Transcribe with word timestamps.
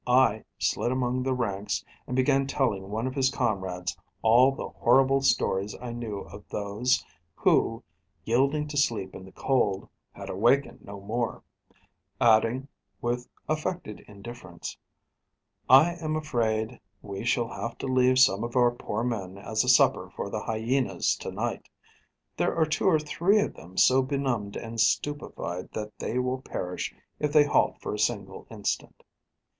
I 0.07 0.45
slid 0.57 0.91
among 0.91 1.21
the 1.21 1.33
ranks, 1.35 1.85
and 2.07 2.15
began 2.15 2.47
telling 2.47 2.89
one 2.89 3.05
of 3.05 3.13
his 3.13 3.29
comrades 3.29 3.95
all 4.23 4.51
the 4.51 4.69
horrible 4.69 5.21
stories 5.21 5.75
I 5.79 5.91
knew 5.93 6.21
of 6.21 6.43
those 6.49 7.05
who, 7.35 7.83
yielding 8.23 8.67
to 8.69 8.77
sleep 8.77 9.13
in 9.13 9.25
the 9.25 9.31
cold, 9.31 9.87
had 10.13 10.27
awaked 10.27 10.65
no 10.83 10.99
more; 11.01 11.43
adding, 12.19 12.67
with 12.99 13.27
affected 13.47 13.99
indifference: 14.07 14.75
'I 15.69 15.97
am 16.01 16.15
afraid 16.15 16.79
we 17.03 17.23
shall 17.23 17.49
have 17.49 17.77
to 17.77 17.85
leave 17.85 18.17
some 18.17 18.43
of 18.43 18.55
our 18.55 18.71
poor 18.71 19.03
men 19.03 19.37
as 19.37 19.63
a 19.63 19.69
supper 19.69 20.09
for 20.15 20.31
the 20.31 20.41
hyenas 20.41 21.15
to 21.17 21.29
night. 21.29 21.69
There 22.37 22.55
are 22.55 22.65
two 22.65 22.85
or 22.89 22.97
three 22.97 23.37
of 23.39 23.53
them 23.53 23.77
so 23.77 24.01
benumbed 24.01 24.55
and 24.55 24.79
stupified, 24.79 25.71
that 25.73 25.99
they 25.99 26.17
will 26.17 26.41
perish 26.41 26.91
if 27.19 27.31
they 27.31 27.43
halt 27.45 27.77
for 27.79 27.93
a 27.93 27.99
single 27.99 28.47
instant.' 28.49 29.03